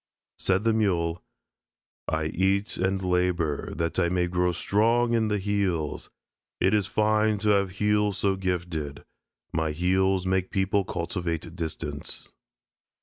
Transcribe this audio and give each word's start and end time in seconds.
Said 0.39 0.63
the 0.63 0.73
Mule: 0.73 1.21
"I 2.07 2.23
eat 2.25 2.75
and 2.75 3.03
labor 3.03 3.71
that 3.75 3.99
I 3.99 4.09
may 4.09 4.25
grow 4.25 4.51
strong 4.51 5.13
in 5.13 5.27
the 5.27 5.37
heels. 5.37 6.09
It 6.59 6.73
is 6.73 6.87
fine 6.87 7.37
to 7.37 7.49
have 7.49 7.69
heels 7.77 8.17
so 8.17 8.35
gifted. 8.35 9.05
My 9.53 9.73
heels 9.73 10.25
make 10.25 10.49
people 10.49 10.85
cultivate 10.85 11.55
distance." 11.55 12.31